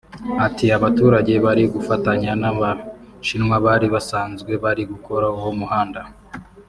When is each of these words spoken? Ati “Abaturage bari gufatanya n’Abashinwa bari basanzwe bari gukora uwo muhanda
Ati 0.45 0.65
“Abaturage 0.77 1.33
bari 1.45 1.63
gufatanya 1.73 2.31
n’Abashinwa 2.41 3.55
bari 3.65 3.87
basanzwe 3.95 4.51
bari 4.63 4.83
gukora 4.91 5.25
uwo 5.37 5.51
muhanda 5.59 6.01